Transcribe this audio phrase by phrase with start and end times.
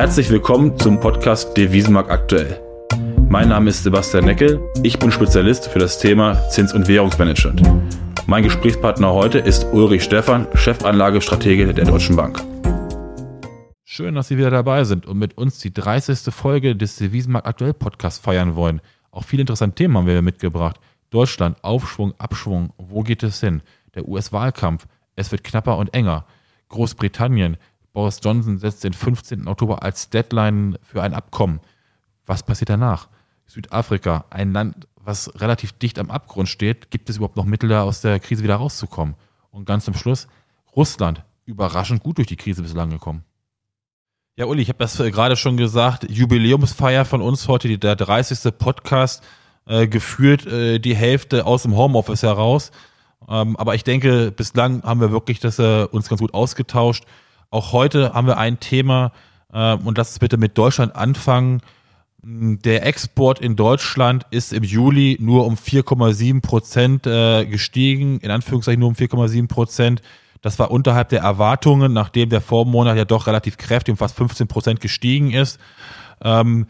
[0.00, 2.58] Herzlich willkommen zum Podcast Devisenmarkt aktuell.
[3.28, 7.60] Mein Name ist Sebastian Neckel, ich bin Spezialist für das Thema Zins- und Währungsmanagement.
[8.26, 12.42] Mein Gesprächspartner heute ist Ulrich Stephan, Chefanlagestratege der Deutschen Bank.
[13.84, 16.32] Schön, dass Sie wieder dabei sind und mit uns die 30.
[16.32, 18.80] Folge des Devisenmarkt aktuell Podcasts feiern wollen.
[19.10, 20.80] Auch viele interessante Themen haben wir mitgebracht.
[21.10, 23.60] Deutschland, Aufschwung, Abschwung, wo geht es hin?
[23.94, 26.24] Der US-Wahlkampf, es wird knapper und enger.
[26.70, 27.58] Großbritannien,
[28.00, 29.46] Boris Johnson setzt den 15.
[29.46, 31.60] Oktober als Deadline für ein Abkommen.
[32.24, 33.08] Was passiert danach?
[33.44, 36.90] Südafrika, ein Land, was relativ dicht am Abgrund steht.
[36.90, 39.16] Gibt es überhaupt noch Mittel, da aus der Krise wieder rauszukommen?
[39.50, 40.28] Und ganz zum Schluss,
[40.74, 43.22] Russland, überraschend gut durch die Krise bislang gekommen.
[44.34, 48.56] Ja, Uli, ich habe das äh, gerade schon gesagt, Jubiläumsfeier von uns heute, der 30.
[48.56, 49.22] Podcast,
[49.66, 52.70] äh, geführt äh, die Hälfte aus dem Homeoffice heraus.
[53.28, 57.04] Ähm, aber ich denke, bislang haben wir wirklich das äh, uns ganz gut ausgetauscht.
[57.50, 59.12] Auch heute haben wir ein Thema,
[59.52, 61.60] äh, und lass es bitte mit Deutschland anfangen.
[62.22, 68.80] Der Export in Deutschland ist im Juli nur um 4,7 Prozent äh, gestiegen, in Anführungszeichen
[68.80, 70.02] nur um 4,7 Prozent.
[70.42, 74.48] Das war unterhalb der Erwartungen, nachdem der Vormonat ja doch relativ kräftig um fast 15
[74.48, 75.58] Prozent gestiegen ist.
[76.22, 76.66] Ähm,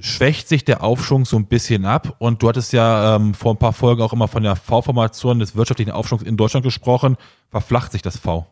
[0.00, 2.16] schwächt sich der Aufschwung so ein bisschen ab.
[2.18, 5.54] Und du hattest ja ähm, vor ein paar Folgen auch immer von der V-Formation des
[5.54, 7.16] wirtschaftlichen Aufschwungs in Deutschland gesprochen.
[7.50, 8.46] Verflacht sich das V?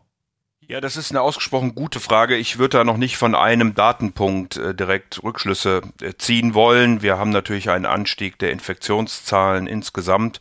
[0.67, 2.35] Ja, das ist eine ausgesprochen gute Frage.
[2.37, 7.03] Ich würde da noch nicht von einem Datenpunkt äh, direkt Rückschlüsse äh, ziehen wollen.
[7.03, 10.39] Wir haben natürlich einen Anstieg der Infektionszahlen insgesamt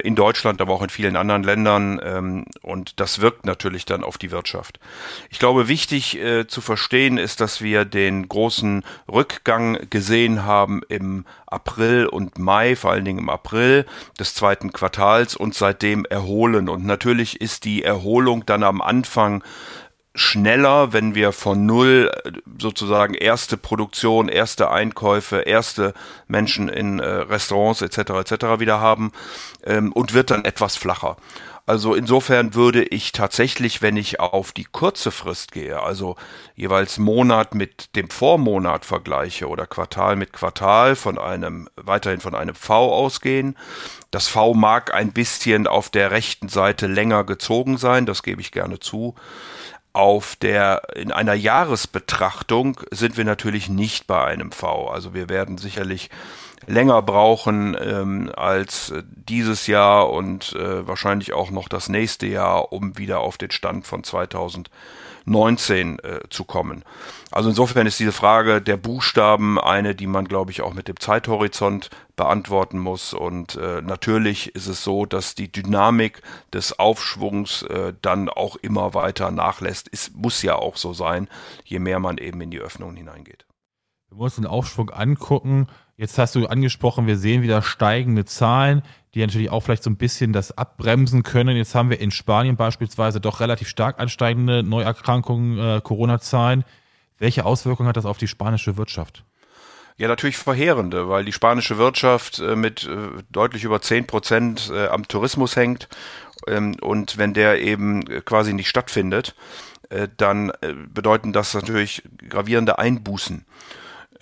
[0.00, 2.00] in Deutschland, aber auch in vielen anderen Ländern.
[2.02, 4.80] Ähm, und das wirkt natürlich dann auf die Wirtschaft.
[5.30, 11.24] Ich glaube, wichtig äh, zu verstehen ist, dass wir den großen Rückgang gesehen haben im
[11.46, 13.86] April und Mai, vor allen Dingen im April
[14.18, 16.68] des zweiten Quartals und seitdem erholen.
[16.68, 19.44] Und natürlich ist die Erholung dann am Anfang
[20.14, 25.92] schneller, wenn wir von null äh, sozusagen erste Produktion, erste Einkäufe, erste
[26.28, 27.98] Menschen in äh, Restaurants etc.
[27.98, 28.60] etc.
[28.60, 29.12] wieder haben
[29.64, 31.16] ähm, und wird dann etwas flacher.
[31.66, 36.16] Also insofern würde ich tatsächlich, wenn ich auf die kurze Frist gehe, also
[36.54, 42.54] jeweils Monat mit dem Vormonat vergleiche oder Quartal mit Quartal von einem, weiterhin von einem
[42.54, 43.56] V ausgehen.
[44.10, 48.52] Das V mag ein bisschen auf der rechten Seite länger gezogen sein, das gebe ich
[48.52, 49.14] gerne zu
[49.94, 54.88] auf der, in einer Jahresbetrachtung sind wir natürlich nicht bei einem V.
[54.88, 56.10] Also wir werden sicherlich
[56.66, 62.98] länger brauchen ähm, als dieses Jahr und äh, wahrscheinlich auch noch das nächste Jahr, um
[62.98, 64.68] wieder auf den Stand von 2000
[65.24, 66.84] 19 äh, zu kommen.
[67.30, 71.00] Also insofern ist diese Frage der Buchstaben eine, die man, glaube ich, auch mit dem
[71.00, 73.12] Zeithorizont beantworten muss.
[73.12, 78.94] Und äh, natürlich ist es so, dass die Dynamik des Aufschwungs äh, dann auch immer
[78.94, 79.88] weiter nachlässt.
[79.92, 81.28] Es muss ja auch so sein,
[81.64, 83.46] je mehr man eben in die Öffnungen hineingeht.
[84.10, 85.68] Wir müssen den Aufschwung angucken.
[85.96, 88.82] Jetzt hast du angesprochen, wir sehen wieder steigende Zahlen
[89.14, 91.56] die natürlich auch vielleicht so ein bisschen das abbremsen können.
[91.56, 96.64] Jetzt haben wir in Spanien beispielsweise doch relativ stark ansteigende Neuerkrankungen, äh, Corona-Zahlen.
[97.18, 99.24] Welche Auswirkungen hat das auf die spanische Wirtschaft?
[99.96, 104.88] Ja, natürlich verheerende, weil die spanische Wirtschaft äh, mit äh, deutlich über zehn Prozent äh,
[104.88, 105.88] am Tourismus hängt.
[106.48, 109.34] Ähm, und wenn der eben quasi nicht stattfindet,
[110.16, 110.50] dann
[110.92, 113.44] bedeuten das natürlich gravierende Einbußen.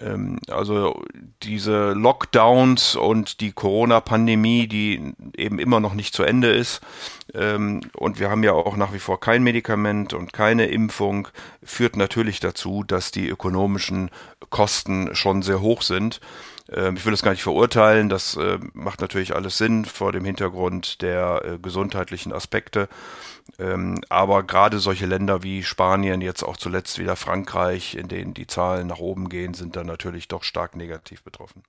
[0.02, 1.02] Ähm, also
[1.42, 6.80] diese Lockdowns und die Corona-Pandemie, die eben immer noch nicht zu Ende ist.
[7.34, 11.28] Ähm, und wir haben ja auch nach wie vor kein Medikament und keine Impfung,
[11.62, 14.10] führt natürlich dazu, dass die ökonomischen
[14.50, 16.20] Kosten schon sehr hoch sind.
[16.70, 20.24] Ähm, ich will das gar nicht verurteilen, das äh, macht natürlich alles Sinn vor dem
[20.24, 22.88] Hintergrund der äh, gesundheitlichen Aspekte.
[23.58, 28.46] Ähm, aber gerade solche Länder wie Spanien, jetzt auch zuletzt wieder Frankreich, in denen die
[28.46, 31.62] Zahlen nach oben gehen, sind dann natürlich doch stark negativ betroffen.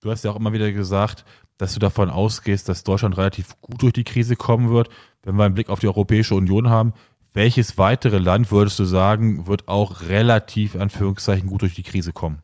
[0.00, 1.24] Du hast ja auch immer wieder gesagt,
[1.58, 4.88] dass du davon ausgehst, dass Deutschland relativ gut durch die Krise kommen wird.
[5.22, 6.92] Wenn wir einen Blick auf die Europäische Union haben,
[7.32, 12.42] welches weitere Land würdest du sagen, wird auch relativ, Anführungszeichen, gut durch die Krise kommen?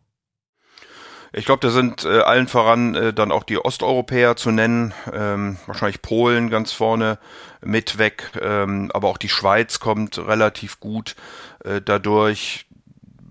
[1.34, 5.56] Ich glaube, da sind äh, allen voran äh, dann auch die Osteuropäer zu nennen, ähm,
[5.66, 7.18] wahrscheinlich Polen ganz vorne
[7.64, 11.16] mit weg, ähm, aber auch die Schweiz kommt relativ gut
[11.64, 12.66] äh, dadurch.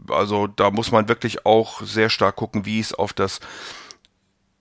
[0.10, 3.40] Also da muss man wirklich auch sehr stark gucken, wie es auf das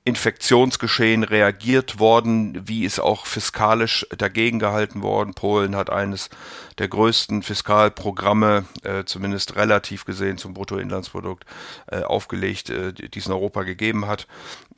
[0.02, 5.35] Infektionsgeschehen reagiert worden, wie ist auch fiskalisch dagegen gehalten worden.
[5.35, 6.31] Polen hat eines
[6.79, 11.44] der größten Fiskalprogramme, äh, zumindest relativ gesehen zum Bruttoinlandsprodukt,
[11.88, 14.26] äh, aufgelegt, äh, die es in Europa gegeben hat.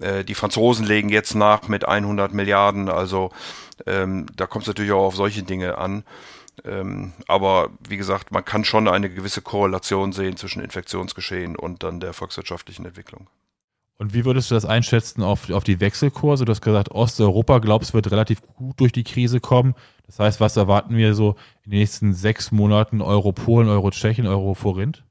[0.01, 3.31] Äh, die Franzosen legen jetzt nach mit 100 Milliarden, also
[3.87, 6.03] ähm, da kommt es natürlich auch auf solche Dinge an.
[6.65, 12.01] Ähm, aber wie gesagt, man kann schon eine gewisse Korrelation sehen zwischen Infektionsgeschehen und dann
[12.01, 13.29] der volkswirtschaftlichen Entwicklung.
[14.03, 16.45] Und wie würdest du das einschätzen auf, auf die Wechselkurse?
[16.45, 19.77] Du hast gesagt, Osteuropa, glaubst wird relativ gut durch die Krise kommen.
[20.07, 24.27] Das heißt, was erwarten wir so in den nächsten sechs Monaten Euro Polen, Euro Tschechien,
[24.27, 25.05] Euro Forint?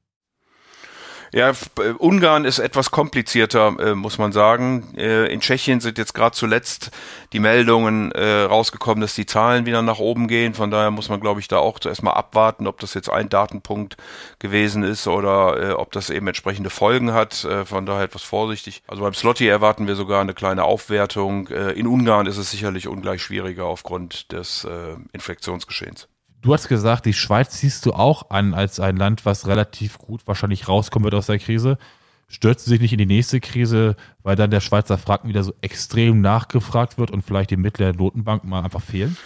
[1.34, 4.94] Ja, äh, Ungarn ist etwas komplizierter, äh, muss man sagen.
[4.98, 6.90] Äh, in Tschechien sind jetzt gerade zuletzt
[7.32, 10.52] die Meldungen rausgekommen, dass die Zahlen wieder nach oben gehen.
[10.52, 13.30] Von daher muss man, glaube ich, da auch zuerst mal abwarten, ob das jetzt ein
[13.30, 13.96] Datenpunkt
[14.38, 17.46] gewesen ist oder ob das eben entsprechende Folgen hat.
[17.64, 18.82] Von daher etwas vorsichtig.
[18.86, 21.46] Also beim Slotty erwarten wir sogar eine kleine Aufwertung.
[21.46, 24.66] in Ungarn ist es sicherlich ungleich schwieriger aufgrund des
[25.12, 26.08] Infektionsgeschehens.
[26.42, 30.22] Du hast gesagt, die Schweiz siehst du auch an als ein Land, was relativ gut
[30.26, 31.78] wahrscheinlich rauskommen wird aus der Krise.
[32.26, 33.94] Stürzt sich nicht in die nächste Krise,
[34.24, 37.94] weil dann der Schweizer Franken wieder so extrem nachgefragt wird und vielleicht die Mittel der
[37.94, 39.16] Notenbank mal einfach fehlen?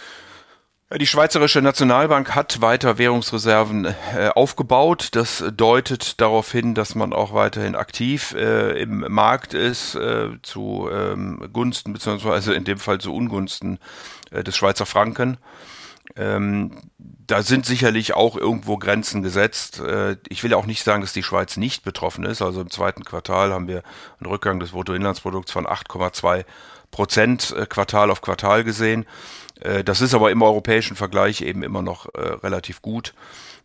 [0.95, 5.09] Die Schweizerische Nationalbank hat weiter Währungsreserven äh, aufgebaut.
[5.13, 10.89] Das deutet darauf hin, dass man auch weiterhin aktiv äh, im Markt ist, äh, zu
[10.93, 13.79] ähm, Gunsten beziehungsweise in dem Fall zu Ungunsten
[14.31, 15.39] äh, des Schweizer Franken.
[16.14, 19.81] Ähm, da sind sicherlich auch irgendwo Grenzen gesetzt.
[19.81, 22.43] Äh, ich will auch nicht sagen, dass die Schweiz nicht betroffen ist.
[22.43, 23.82] Also im zweiten Quartal haben wir
[24.20, 26.44] einen Rückgang des Bruttoinlandsprodukts von 8,2
[26.91, 29.06] Prozent äh, Quartal auf Quartal gesehen.
[29.61, 33.14] Äh, das ist aber im europäischen Vergleich eben immer noch äh, relativ gut.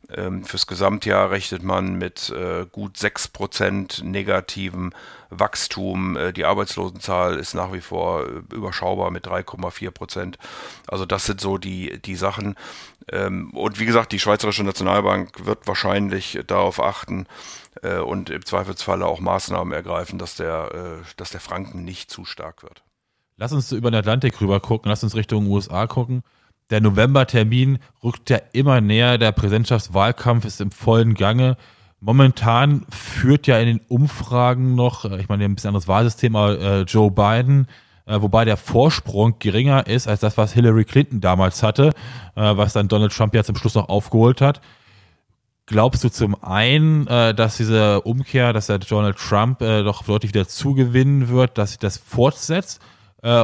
[0.09, 4.93] Ähm, fürs Gesamtjahr rechnet man mit äh, gut sechs Prozent negativem
[5.31, 6.15] Wachstum.
[6.15, 10.37] Äh, die Arbeitslosenzahl ist nach wie vor äh, überschaubar mit 3,4 Prozent.
[10.87, 12.55] Also das sind so die, die Sachen.
[13.11, 17.25] Ähm, und wie gesagt, die Schweizerische Nationalbank wird wahrscheinlich darauf achten
[17.81, 22.63] äh, und im Zweifelsfalle auch Maßnahmen ergreifen, dass der, dass der Franken nicht zu stark
[22.63, 22.83] wird.
[23.37, 26.23] Lass uns über den Atlantik rüber gucken, lass uns Richtung USA gucken
[26.71, 31.57] der Novembertermin rückt ja immer näher, der Präsidentschaftswahlkampf ist im vollen Gange.
[32.03, 36.59] Momentan führt ja in den Umfragen noch, äh, ich meine, ein bisschen anderes Wahlsystem, aber
[36.59, 37.67] äh, Joe Biden,
[38.07, 41.93] äh, wobei der Vorsprung geringer ist als das, was Hillary Clinton damals hatte,
[42.33, 44.61] was dann Donald Trump ja zum Schluss noch aufgeholt hat.
[45.67, 51.29] Glaubst du zum einen, dass diese Umkehr, dass der Donald Trump doch deutlich wieder zugewinnen
[51.29, 52.81] wird, dass sich das fortsetzt?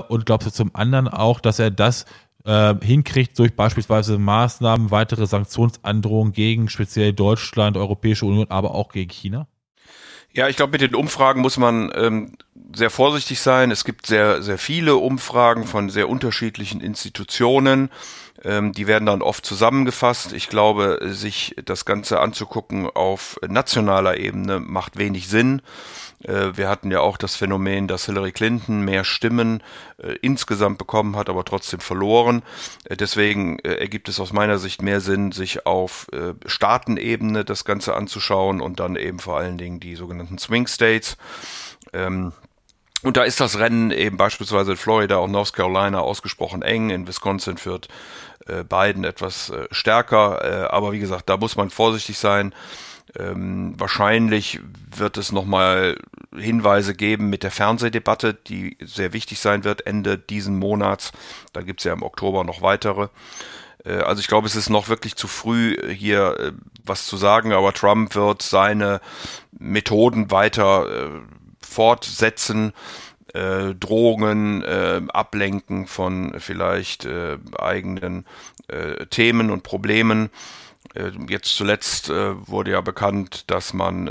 [0.08, 2.06] Und glaubst du zum anderen auch, dass er das
[2.48, 9.12] äh, hinkriegt durch beispielsweise Maßnahmen, weitere Sanktionsandrohungen gegen speziell Deutschland, Europäische Union, aber auch gegen
[9.12, 9.48] China?
[10.34, 12.38] Ja, ich glaube, mit den Umfragen muss man ähm,
[12.74, 13.72] sehr vorsichtig sein.
[13.72, 17.90] Es gibt sehr, sehr viele Umfragen von sehr unterschiedlichen Institutionen.
[18.44, 20.34] Ähm, die werden dann oft zusammengefasst.
[20.34, 25.62] Ich glaube, sich das Ganze anzugucken auf nationaler Ebene macht wenig Sinn.
[26.24, 29.64] Äh, wir hatten ja auch das Phänomen, dass Hillary Clinton mehr Stimmen
[29.98, 32.44] äh, insgesamt bekommen hat, aber trotzdem verloren.
[32.86, 36.08] Äh, deswegen ergibt es aus meiner Sicht mehr Sinn, sich auf
[36.46, 41.18] Staatenebene das Ganze anzuschauen und dann eben vor allen Dingen die sogenannten Swing States.
[41.94, 42.34] Ähm,
[43.04, 46.90] und da ist das Rennen eben beispielsweise in Florida und North Carolina ausgesprochen eng.
[46.90, 47.88] In Wisconsin führt
[48.48, 50.44] äh, Biden etwas äh, stärker.
[50.44, 52.54] Äh, aber wie gesagt, da muss man vorsichtig sein.
[53.18, 54.60] Ähm, wahrscheinlich
[54.96, 55.98] wird es nochmal
[56.36, 61.12] Hinweise geben mit der Fernsehdebatte, die sehr wichtig sein wird Ende diesen Monats.
[61.54, 63.10] Da gibt es ja im Oktober noch weitere.
[63.86, 66.52] Äh, also ich glaube, es ist noch wirklich zu früh, hier äh,
[66.84, 69.02] was zu sagen, aber Trump wird seine
[69.58, 71.10] Methoden weiter äh,
[71.68, 72.74] fortsetzen.
[73.34, 78.26] Äh, Drohungen, äh, Ablenken von vielleicht äh, eigenen
[78.68, 80.30] äh, Themen und Problemen.
[80.94, 84.08] Äh, jetzt zuletzt äh, wurde ja bekannt, dass man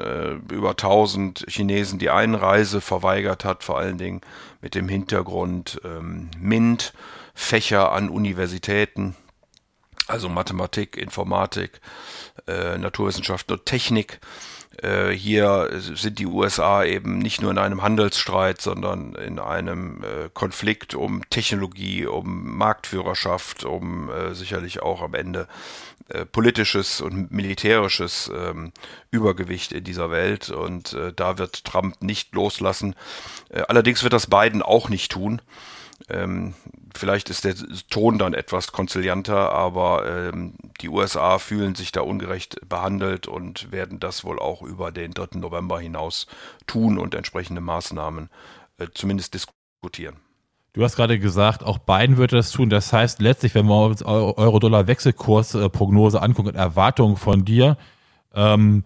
[0.51, 4.21] über 1000 Chinesen die Einreise verweigert hat, vor allen Dingen
[4.61, 6.93] mit dem Hintergrund ähm, MINT,
[7.35, 9.17] Fächer an Universitäten,
[10.07, 11.81] also Mathematik, Informatik,
[12.47, 14.21] Naturwissenschaften und Technik.
[14.83, 20.29] Äh, hier sind die USA eben nicht nur in einem Handelsstreit, sondern in einem äh,
[20.33, 25.49] Konflikt um Technologie, um Marktführerschaft, um äh, sicherlich auch am Ende
[26.09, 28.73] äh, politisches und militärisches ähm,
[29.11, 30.51] Übergewicht in dieser Welt.
[30.51, 32.95] Und äh, da wird Trump nicht loslassen.
[33.49, 35.43] Äh, allerdings wird das Biden auch nicht tun.
[36.09, 36.55] Ähm,
[36.95, 37.55] vielleicht ist der
[37.91, 43.99] Ton dann etwas konzilianter, aber ähm, die USA fühlen sich da ungerecht behandelt und werden
[43.99, 45.39] das wohl auch über den 3.
[45.39, 46.27] November hinaus
[46.67, 48.31] tun und entsprechende Maßnahmen
[48.79, 50.17] äh, zumindest diskutieren.
[50.75, 52.69] Du hast gerade gesagt, auch Biden wird das tun.
[52.69, 57.79] Das heißt letztlich, wenn wir uns Euro-Dollar-Wechselkursprognose angucken und Erwartungen von dir,
[58.35, 58.85] ähm,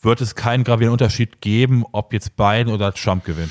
[0.00, 3.50] wird es keinen gravierenden Unterschied geben, ob jetzt Biden oder Trump gewinnt.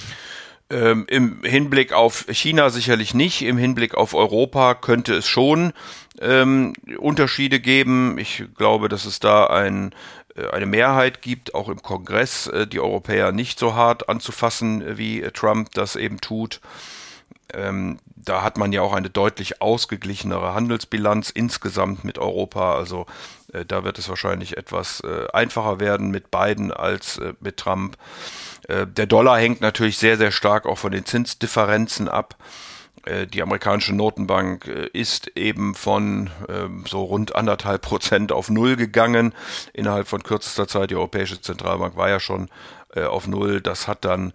[0.71, 5.73] Ähm, Im Hinblick auf China sicherlich nicht, im Hinblick auf Europa könnte es schon.
[6.19, 8.17] ähm, Unterschiede geben.
[8.17, 9.93] Ich glaube, dass es da ein,
[10.35, 15.21] äh, eine Mehrheit gibt, auch im Kongress, äh, die Europäer nicht so hart anzufassen, wie
[15.33, 16.61] Trump das eben tut.
[17.53, 22.75] Ähm, da hat man ja auch eine deutlich ausgeglichenere Handelsbilanz insgesamt mit Europa.
[22.75, 23.05] Also
[23.51, 27.97] äh, da wird es wahrscheinlich etwas äh, einfacher werden mit Biden als äh, mit Trump.
[28.67, 32.35] Äh, der Dollar hängt natürlich sehr, sehr stark auch von den Zinsdifferenzen ab.
[33.05, 38.75] Äh, die amerikanische Notenbank äh, ist eben von ähm, so rund anderthalb Prozent auf Null
[38.75, 39.33] gegangen
[39.73, 40.91] innerhalb von kürzester Zeit.
[40.91, 42.49] Die Europäische Zentralbank war ja schon
[42.95, 43.61] äh, auf Null.
[43.61, 44.33] Das hat dann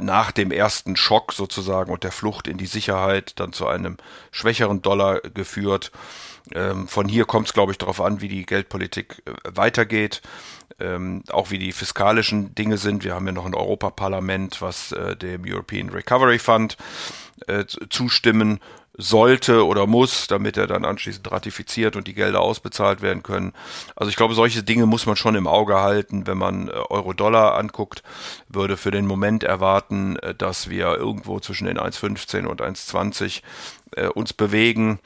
[0.00, 3.98] nach dem ersten Schock sozusagen und der Flucht in die Sicherheit dann zu einem
[4.30, 5.92] schwächeren Dollar geführt.
[6.54, 10.22] Ähm, von hier kommt es, glaube ich, darauf an, wie die Geldpolitik weitergeht.
[10.78, 13.02] Ähm, auch wie die fiskalischen Dinge sind.
[13.02, 16.76] Wir haben ja noch ein Europaparlament, was dem European Recovery Fund
[17.46, 18.60] äh, zustimmen
[18.98, 23.52] sollte oder muss, damit er dann anschließend ratifiziert und die Gelder ausbezahlt werden können.
[23.94, 27.56] Also ich glaube, solche Dinge muss man schon im Auge halten, wenn man äh, Euro-Dollar
[27.56, 28.02] anguckt,
[28.48, 33.42] würde für den Moment erwarten, äh, dass wir irgendwo zwischen den 1,15 und 1,20
[33.92, 34.98] äh, uns bewegen.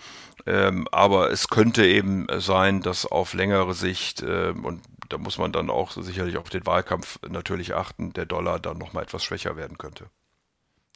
[0.46, 5.52] Ähm, aber es könnte eben sein, dass auf längere Sicht, äh, und da muss man
[5.52, 9.76] dann auch sicherlich auf den Wahlkampf natürlich achten, der Dollar dann nochmal etwas schwächer werden
[9.76, 10.06] könnte.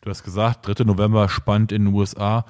[0.05, 0.85] Du hast gesagt, 3.
[0.85, 2.45] November spannend in den USA.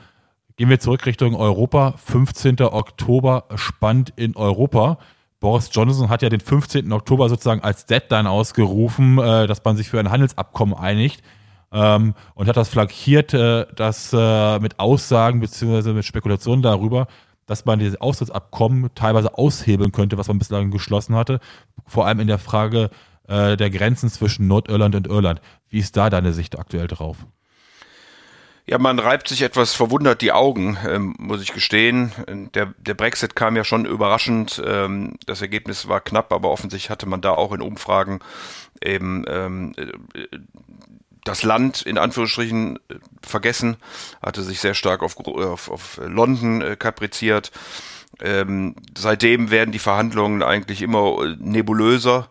[0.57, 1.95] Gehen wir zurück Richtung Europa.
[2.05, 2.61] 15.
[2.63, 4.99] Oktober spannend in Europa.
[5.39, 6.91] Boris Johnson hat ja den 15.
[6.93, 11.23] Oktober sozusagen als Deadline ausgerufen, äh, dass man sich für ein Handelsabkommen einigt
[11.71, 15.93] ähm, und hat das flankiert, äh, dass äh, mit Aussagen bzw.
[15.93, 17.07] mit Spekulationen darüber,
[17.47, 21.39] dass man dieses Austrittsabkommen teilweise aushebeln könnte, was man bislang geschlossen hatte,
[21.87, 22.91] vor allem in der Frage
[23.27, 25.41] der Grenzen zwischen Nordirland und Irland.
[25.71, 27.27] Wie ist da deine Sicht aktuell drauf?
[28.67, 32.13] Ja, man reibt sich etwas verwundert die Augen, ähm, muss ich gestehen.
[32.55, 34.63] Der, der Brexit kam ja schon überraschend.
[34.65, 38.21] Ähm, das Ergebnis war knapp, aber offensichtlich hatte man da auch in Umfragen
[38.83, 39.75] eben ähm,
[41.25, 43.77] das Land in Anführungsstrichen äh, vergessen,
[44.23, 47.51] hatte sich sehr stark auf, auf, auf London äh, kapriziert.
[48.21, 52.31] Ähm, seitdem werden die Verhandlungen eigentlich immer äh, nebulöser.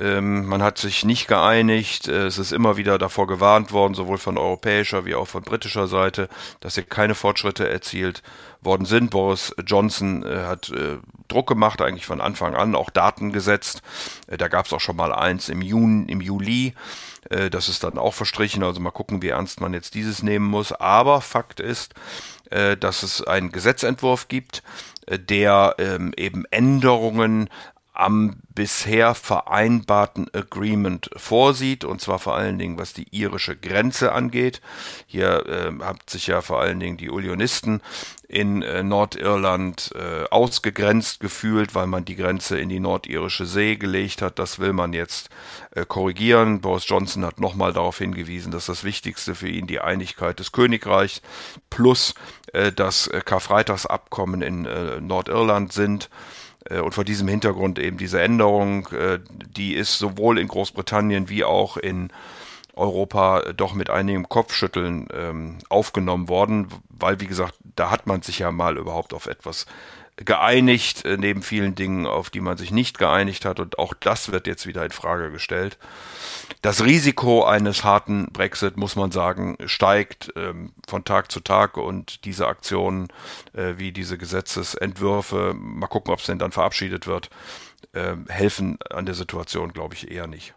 [0.00, 2.08] Ähm, man hat sich nicht geeinigt.
[2.08, 5.86] Äh, es ist immer wieder davor gewarnt worden, sowohl von europäischer wie auch von britischer
[5.86, 6.28] Seite,
[6.60, 8.22] dass hier keine Fortschritte erzielt
[8.62, 9.10] worden sind.
[9.10, 13.82] Boris Johnson äh, hat äh, Druck gemacht, eigentlich von Anfang an, auch Daten gesetzt.
[14.28, 16.74] Äh, da gab es auch schon mal eins im Juni, im Juli.
[17.28, 18.62] Äh, das ist dann auch verstrichen.
[18.62, 20.72] Also mal gucken, wie ernst man jetzt dieses nehmen muss.
[20.72, 21.94] Aber Fakt ist,
[22.50, 24.62] äh, dass es einen Gesetzentwurf gibt,
[25.08, 27.50] der ähm, eben Änderungen
[27.92, 34.60] am bisher vereinbarten Agreement vorsieht, und zwar vor allen Dingen, was die irische Grenze angeht.
[35.06, 37.82] Hier äh, hat sich ja vor allen Dingen die Unionisten
[38.28, 44.22] in äh, Nordirland äh, ausgegrenzt gefühlt, weil man die Grenze in die nordirische See gelegt
[44.22, 44.38] hat.
[44.38, 45.28] Das will man jetzt
[45.72, 46.62] äh, korrigieren.
[46.62, 51.20] Boris Johnson hat nochmal darauf hingewiesen, dass das Wichtigste für ihn die Einigkeit des Königreichs
[51.68, 52.14] plus
[52.54, 56.08] äh, das äh, Karfreitagsabkommen in äh, Nordirland sind.
[56.68, 59.18] Äh, und vor diesem Hintergrund eben diese Änderung, äh,
[59.56, 62.10] die ist sowohl in Großbritannien wie auch in
[62.74, 68.38] Europa doch mit einigem Kopfschütteln ähm, aufgenommen worden, weil, wie gesagt, da hat man sich
[68.38, 69.66] ja mal überhaupt auf etwas
[70.16, 73.60] geeinigt, äh, neben vielen Dingen, auf die man sich nicht geeinigt hat.
[73.60, 75.78] Und auch das wird jetzt wieder in Frage gestellt.
[76.60, 82.24] Das Risiko eines harten Brexit, muss man sagen, steigt ähm, von Tag zu Tag und
[82.24, 83.08] diese Aktionen,
[83.54, 87.30] äh, wie diese Gesetzesentwürfe, mal gucken, ob es denn dann verabschiedet wird,
[87.92, 90.54] äh, helfen an der Situation, glaube ich, eher nicht.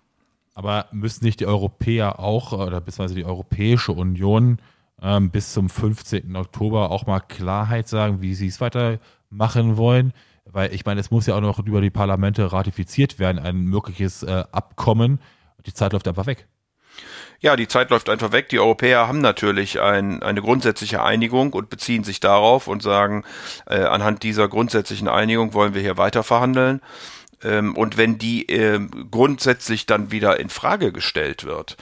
[0.54, 4.60] Aber müssen nicht die Europäer auch, oder beziehungsweise die Europäische Union
[5.02, 6.36] ähm, bis zum 15.
[6.36, 9.00] Oktober auch mal Klarheit sagen, wie sie es weiter
[9.30, 10.14] machen wollen.
[10.46, 14.24] Weil ich meine, es muss ja auch noch über die Parlamente ratifiziert werden, ein mögliches
[14.24, 15.20] äh, Abkommen.
[15.66, 16.48] Die Zeit läuft einfach weg.
[17.40, 18.50] Ja, die Zeit läuft einfach weg.
[18.50, 23.24] Die Europäer haben natürlich ein, eine grundsätzliche Einigung und beziehen sich darauf und sagen,
[23.68, 26.82] äh, anhand dieser grundsätzlichen Einigung wollen wir hier weiter verhandeln.
[27.44, 28.80] Ähm, und wenn die äh,
[29.12, 31.78] grundsätzlich dann wieder in Frage gestellt wird,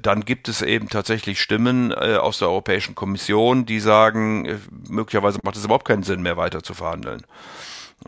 [0.00, 4.56] dann gibt es eben tatsächlich Stimmen äh, aus der Europäischen Kommission, die sagen, äh,
[4.88, 7.22] möglicherweise macht es überhaupt keinen Sinn mehr weiter zu verhandeln.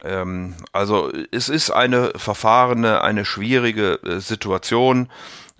[0.04, 5.08] Ähm, also es ist eine verfahrene, eine schwierige Situation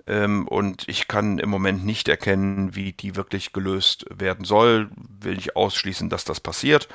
[0.06, 4.90] ähm, und ich kann im Moment nicht erkennen, wie die wirklich gelöst werden soll.
[5.20, 6.88] Will nicht ausschließen, dass das passiert,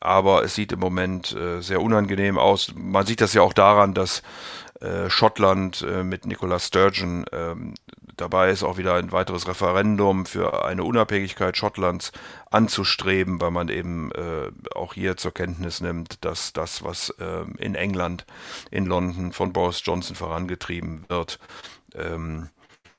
[0.00, 2.72] aber es sieht im Moment sehr unangenehm aus.
[2.74, 4.22] Man sieht das ja auch daran, dass
[4.80, 7.26] äh, Schottland äh, mit Nicola Sturgeon.
[7.32, 7.74] Ähm,
[8.16, 12.12] dabei ist auch wieder ein weiteres Referendum für eine Unabhängigkeit Schottlands
[12.50, 17.74] anzustreben, weil man eben äh, auch hier zur Kenntnis nimmt, dass das, was äh, in
[17.74, 18.24] England,
[18.70, 21.38] in London von Boris Johnson vorangetrieben wird,
[21.94, 22.48] ähm,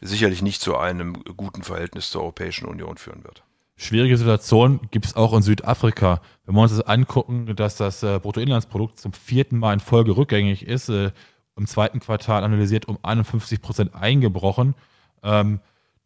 [0.02, 3.44] sicherlich nicht zu einem guten Verhältnis zur Europäischen Union führen wird.
[3.82, 6.22] Schwierige Situation gibt es auch in Südafrika.
[6.46, 10.68] Wenn wir uns das angucken, dass das äh, Bruttoinlandsprodukt zum vierten Mal in Folge rückgängig
[10.68, 11.10] ist, äh,
[11.56, 14.76] im zweiten Quartal analysiert um 51 Prozent eingebrochen,
[15.24, 15.62] ähm,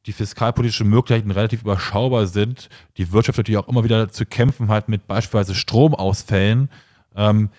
[0.05, 4.88] die fiskalpolitischen Möglichkeiten relativ überschaubar sind, die Wirtschaft natürlich auch immer wieder zu kämpfen hat
[4.88, 6.70] mit beispielsweise Stromausfällen,
[7.13, 7.50] ähm,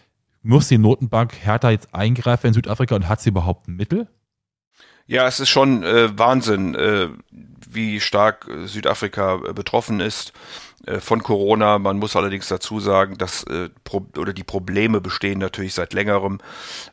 [0.42, 4.08] muss die Notenbank härter jetzt eingreifen in Südafrika und hat sie überhaupt Mittel?
[5.06, 7.08] Ja, es ist schon äh, Wahnsinn, äh,
[7.76, 10.33] wie stark äh, Südafrika äh, betroffen ist
[10.87, 11.78] äh, von Corona.
[11.78, 13.45] Man muss allerdings dazu sagen, dass
[14.16, 16.40] oder die Probleme bestehen natürlich seit längerem.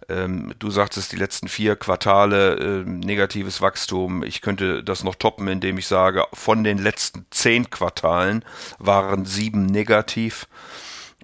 [0.09, 4.23] Ähm, du sagtest die letzten vier Quartale äh, negatives Wachstum.
[4.23, 8.45] Ich könnte das noch toppen, indem ich sage, von den letzten zehn Quartalen
[8.77, 10.47] waren sieben negativ.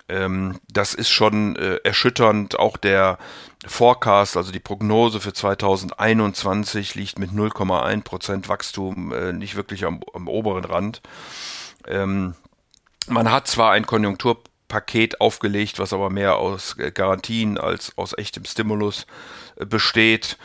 [0.08, 2.58] Ähm, das ist schon erschütternd.
[2.58, 3.20] Auch der
[3.66, 10.02] Forecast, also die Prognose für 2021 liegt mit 0,1 Prozent Wachstum äh, nicht wirklich am,
[10.14, 11.02] am oberen Rand.
[11.86, 12.36] Ähm,
[13.08, 19.06] man hat zwar ein Konjunkturpaket aufgelegt, was aber mehr aus Garantien als aus echtem Stimulus
[19.58, 20.38] äh, besteht.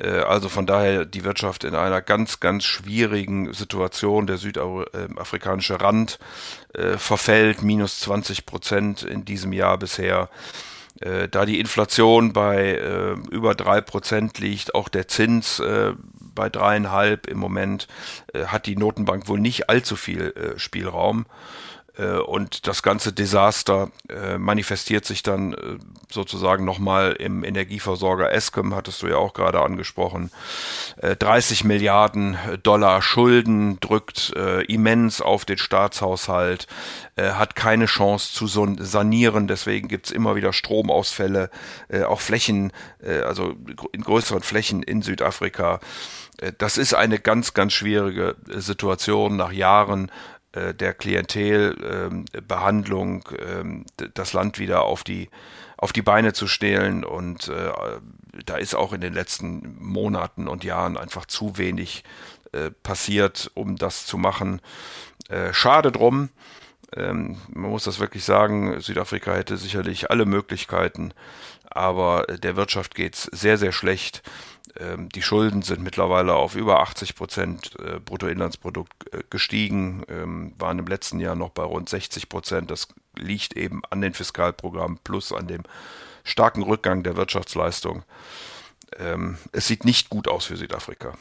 [0.00, 4.26] Äh, also von daher die Wirtschaft in einer ganz, ganz schwierigen Situation.
[4.26, 6.18] Der südafrikanische Rand
[6.72, 10.30] äh, verfällt minus 20 Prozent in diesem Jahr bisher.
[11.00, 12.76] Äh, da die Inflation bei
[13.30, 15.62] über drei Prozent liegt, auch der Zins
[16.34, 17.88] bei dreieinhalb im Moment,
[18.46, 21.26] hat die Notenbank wohl nicht allzu viel Spielraum.
[21.98, 25.56] Äh, und das ganze Desaster äh, manifestiert sich dann äh,
[26.10, 30.30] sozusagen nochmal im Energieversorger Eskom, hattest du ja auch gerade angesprochen.
[31.00, 34.34] 30 Milliarden Dollar Schulden drückt
[34.68, 36.66] immens auf den Staatshaushalt,
[37.16, 41.50] hat keine Chance zu sanieren, deswegen gibt's immer wieder Stromausfälle,
[42.06, 42.72] auch Flächen,
[43.24, 43.54] also
[43.92, 45.80] in größeren Flächen in Südafrika.
[46.58, 50.10] Das ist eine ganz, ganz schwierige Situation nach Jahren
[50.54, 53.84] der Klientelbehandlung ähm,
[54.14, 55.28] das Land wieder auf die
[55.76, 57.72] auf die Beine zu stehlen und äh,
[58.46, 62.04] da ist auch in den letzten Monaten und Jahren einfach zu wenig
[62.52, 64.60] äh, passiert, um das zu machen.
[65.28, 66.28] Äh, schade drum.
[66.94, 71.12] Ähm, man muss das wirklich sagen, Südafrika hätte sicherlich alle Möglichkeiten,
[71.68, 74.22] aber der Wirtschaft geht's sehr, sehr schlecht.
[74.78, 80.78] Ähm, die Schulden sind mittlerweile auf über 80 Prozent äh, Bruttoinlandsprodukt äh, gestiegen, ähm, waren
[80.78, 82.70] im letzten Jahr noch bei rund 60 Prozent.
[82.70, 85.62] Das liegt eben an den Fiskalprogrammen plus an dem
[86.24, 88.02] starken Rückgang der Wirtschaftsleistung.
[88.98, 91.14] Ähm, es sieht nicht gut aus für Südafrika.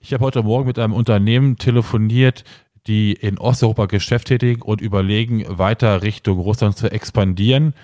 [0.00, 2.44] Ich habe heute Morgen mit einem Unternehmen telefoniert,
[2.86, 7.74] die in Osteuropa Geschäft tätigen und überlegen, weiter Richtung Russland zu expandieren.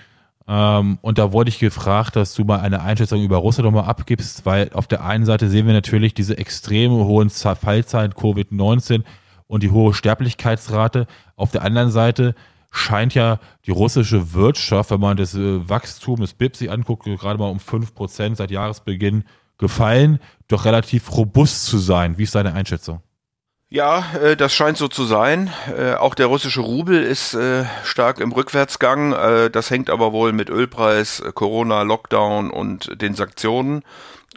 [0.48, 4.46] Ähm, und da wurde ich gefragt, dass du mal eine Einschätzung über Russland nochmal abgibst,
[4.46, 9.02] weil auf der einen Seite sehen wir natürlich diese extrem hohen Fallzahlen Covid-19
[9.48, 11.06] und die hohe Sterblichkeitsrate.
[11.34, 12.34] Auf der anderen Seite
[12.70, 17.38] scheint ja die russische Wirtschaft, wenn man das äh, Wachstum des BIP sich anguckt, gerade
[17.38, 19.24] mal um fünf Prozent seit Jahresbeginn
[19.58, 22.18] gefallen, doch relativ robust zu sein.
[22.18, 23.00] Wie ist deine Einschätzung?
[23.68, 25.52] Ja, äh, das scheint so zu sein.
[25.76, 29.10] Äh, auch der russische Rubel ist äh, stark im Rückwärtsgang.
[29.50, 33.82] Das hängt aber wohl mit Ölpreis, Corona, Lockdown und den Sanktionen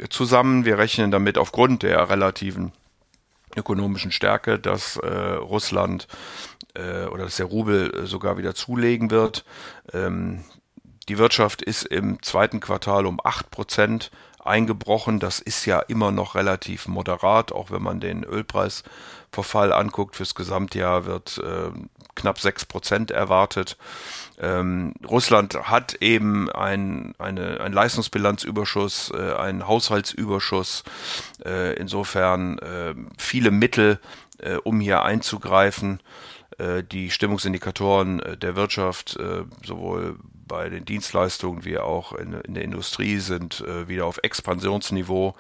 [0.10, 0.66] zusammen.
[0.66, 2.72] Wir rechnen damit aufgrund der relativen
[3.56, 6.08] ökonomischen Stärke, dass Russland
[6.76, 9.44] oder dass der Rubel sogar wieder zulegen wird.
[9.94, 10.44] Ähm,
[11.10, 14.12] die Wirtschaft ist im zweiten Quartal um acht Prozent
[14.44, 15.20] eingebrochen.
[15.20, 20.16] Das ist ja immer noch relativ moderat, auch wenn man den Ölpreisverfall anguckt.
[20.16, 21.72] Fürs Gesamtjahr wird äh,
[22.16, 23.78] knapp sechs Prozent erwartet.
[24.40, 30.84] Ähm, Russland hat eben ein, eine, ein Leistungsbilanzüberschuss, äh, einen Haushaltsüberschuss,
[31.46, 34.00] äh, insofern äh, viele Mittel,
[34.40, 36.02] äh, um hier einzugreifen.
[36.58, 39.18] Äh, die Stimmungsindikatoren äh, der Wirtschaft,
[39.66, 40.18] sowohl
[40.50, 45.36] bei den Dienstleistungen wie auch in, in der Industrie sind äh, wieder auf Expansionsniveau.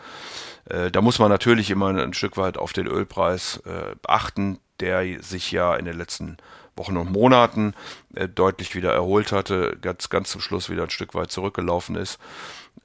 [0.70, 5.22] Äh, da muss man natürlich immer ein Stück weit auf den Ölpreis äh, achten, der
[5.22, 6.38] sich ja in den letzten
[6.78, 7.74] Wochen und Monaten
[8.16, 12.20] äh, deutlich wieder erholt hatte, ganz, ganz zum Schluss wieder ein Stück weit zurückgelaufen ist.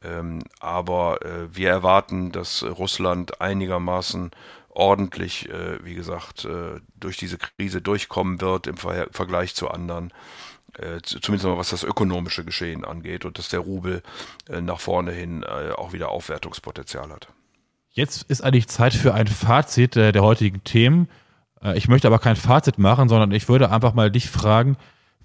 [0.02, 4.32] Ähm, aber äh, wir erwarten, dass Russland einigermaßen
[4.70, 6.48] ordentlich, äh, wie gesagt,
[6.98, 10.12] durch diese Krise durchkommen wird im Ver Vergleich zu anderen
[10.78, 14.02] äh, zumindest mal was das ökonomische Geschehen angeht und dass der Rubel
[14.48, 17.28] äh, nach vorne hin äh, auch wieder Aufwertungspotenzial hat.
[17.90, 21.08] Jetzt ist eigentlich Zeit für ein Fazit der heutigen Themen.
[21.74, 24.76] Ich möchte aber kein Fazit machen, sondern ich würde einfach mal dich fragen,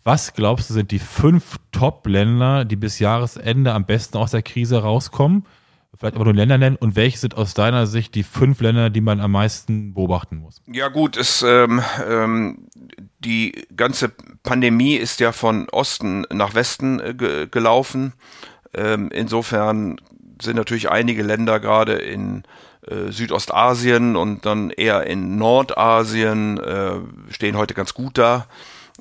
[0.04, 4.84] was glaubst du sind die fünf Top-Länder, die bis Jahresende am besten aus der Krise
[4.84, 5.48] rauskommen?
[6.00, 9.02] Vielleicht aber nur Länder nennen und welche sind aus deiner Sicht die fünf Länder, die
[9.02, 10.62] man am meisten beobachten muss?
[10.66, 12.70] Ja gut, es, ähm, ähm,
[13.20, 18.14] die ganze Pandemie ist ja von Osten nach Westen äh, ge gelaufen.
[18.74, 20.00] Ähm, insofern
[20.42, 22.44] sind natürlich einige Länder gerade in
[22.88, 26.94] äh, Südostasien und dann eher in Nordasien äh,
[27.30, 28.48] stehen heute ganz gut da.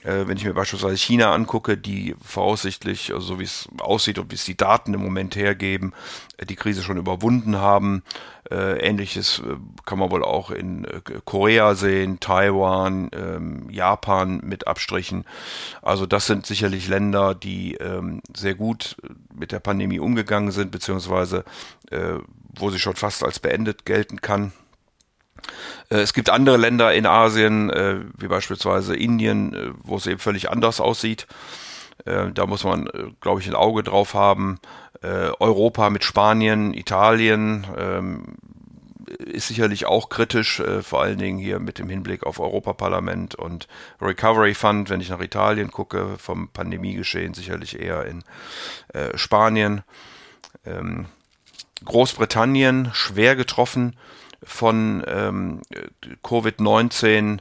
[0.04, 4.30] Äh, wenn ich mir beispielsweise China angucke, die voraussichtlich, also so wie es aussieht und
[4.30, 5.92] wie es die Daten im Moment hergeben,
[6.36, 8.02] äh, die Krise schon überwunden haben.
[8.50, 10.86] Äh, Ähnliches äh, kann man wohl auch in
[11.24, 15.24] Korea sehen, Taiwan, ähm, Japan mit Abstrichen.
[15.82, 18.96] Also das sind sicherlich Länder, die ähm, sehr gut
[19.34, 21.44] mit der Pandemie umgegangen sind, beziehungsweise
[22.54, 24.52] wo sie schon fast als beendet gelten kann.
[25.90, 30.20] Äh, es gibt andere Länder in Asien, äh, wie beispielsweise Indien, äh, wo es eben
[30.20, 31.26] völlig anders aussieht.
[32.04, 32.88] Da muss man,
[33.20, 34.60] glaube ich, ein Auge drauf haben.
[35.02, 38.36] Europa mit Spanien, Italien ähm,
[39.18, 43.66] ist sicherlich auch kritisch, vor allen Dingen hier mit dem Hinblick auf Europaparlament und
[44.00, 48.22] Recovery Fund, wenn ich nach Italien gucke, vom Pandemiegeschehen sicherlich eher in
[49.16, 49.82] Spanien.
[50.64, 51.06] Ähm,
[51.84, 53.96] Großbritannien schwer getroffen
[54.42, 55.62] von ähm,
[56.22, 57.38] Covid-19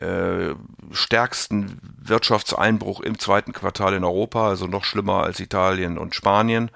[0.00, 0.54] äh,
[0.90, 6.70] stärksten Wirtschaftseinbruch im zweiten Quartal in Europa, also noch schlimmer als Italien und Spanien.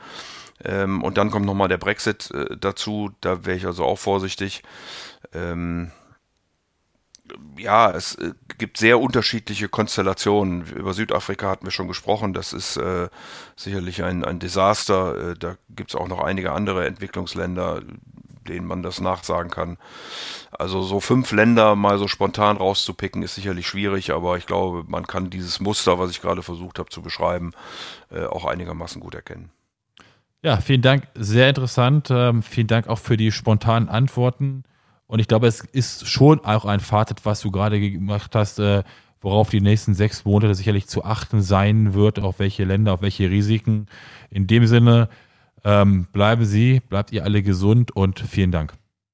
[0.64, 4.62] Ähm, und dann kommt nochmal der Brexit äh, dazu, da wäre ich also auch vorsichtig.
[5.32, 5.92] Ähm,
[7.56, 10.66] ja, es äh, gibt sehr unterschiedliche Konstellationen.
[10.66, 12.32] Über Südafrika hatten wir schon gesprochen.
[12.32, 13.08] Das ist äh,
[13.56, 15.30] sicherlich ein, ein Desaster.
[15.30, 17.82] Äh, da gibt es auch noch einige andere Entwicklungsländer,
[18.48, 19.78] denen man das nachsagen kann.
[20.50, 25.06] Also so fünf Länder mal so spontan rauszupicken, ist sicherlich schwierig, aber ich glaube, man
[25.06, 27.52] kann dieses Muster, was ich gerade versucht habe zu beschreiben,
[28.10, 29.50] äh, auch einigermaßen gut erkennen.
[30.42, 31.08] Ja, vielen Dank.
[31.14, 32.08] Sehr interessant.
[32.10, 34.62] Ähm, vielen Dank auch für die spontanen Antworten.
[35.06, 38.84] Und ich glaube, es ist schon auch ein Fazit, was du gerade gemacht hast, äh,
[39.20, 43.30] worauf die nächsten sechs Monate sicherlich zu achten sein wird, auf welche Länder, auf welche
[43.30, 43.86] Risiken.
[44.30, 45.08] In dem Sinne,
[45.64, 48.74] ähm, bleiben Sie, bleibt ihr alle gesund und vielen Dank.